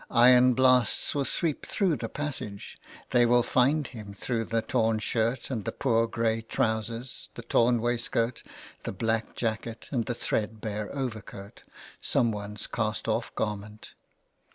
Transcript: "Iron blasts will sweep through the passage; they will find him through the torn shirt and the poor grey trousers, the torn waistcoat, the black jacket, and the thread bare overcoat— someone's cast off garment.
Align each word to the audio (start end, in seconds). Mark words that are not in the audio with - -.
"Iron 0.25 0.55
blasts 0.55 1.13
will 1.13 1.25
sweep 1.25 1.63
through 1.63 1.95
the 1.97 2.09
passage; 2.09 2.79
they 3.11 3.23
will 3.23 3.43
find 3.43 3.85
him 3.85 4.15
through 4.15 4.45
the 4.45 4.63
torn 4.63 4.97
shirt 4.97 5.51
and 5.51 5.63
the 5.63 5.71
poor 5.71 6.07
grey 6.07 6.41
trousers, 6.41 7.29
the 7.35 7.43
torn 7.43 7.79
waistcoat, 7.79 8.41
the 8.81 8.93
black 8.93 9.35
jacket, 9.35 9.87
and 9.91 10.07
the 10.07 10.15
thread 10.15 10.59
bare 10.59 10.89
overcoat— 10.91 11.61
someone's 12.01 12.65
cast 12.65 13.07
off 13.07 13.35
garment. 13.35 13.93